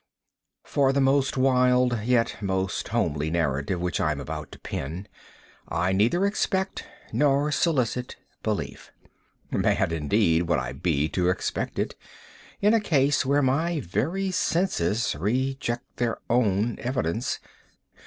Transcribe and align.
For 0.63 0.91
the 0.91 0.99
most 0.99 1.37
wild, 1.37 1.99
yet 2.03 2.35
most 2.41 2.87
homely 2.87 3.29
narrative 3.29 3.79
which 3.79 3.99
I 4.01 4.11
am 4.11 4.19
about 4.19 4.51
to 4.51 4.57
pen, 4.59 5.07
I 5.69 5.91
neither 5.91 6.25
expect 6.25 6.83
nor 7.13 7.51
solicit 7.51 8.15
belief. 8.41 8.91
Mad 9.51 9.91
indeed 9.93 10.49
would 10.49 10.57
I 10.57 10.71
be 10.73 11.07
to 11.09 11.29
expect 11.29 11.77
it, 11.77 11.93
in 12.61 12.73
a 12.73 12.79
case 12.81 13.27
where 13.27 13.43
my 13.43 13.79
very 13.79 14.31
senses 14.31 15.15
reject 15.15 15.85
their 15.97 16.17
own 16.31 16.79
evidence. 16.79 17.39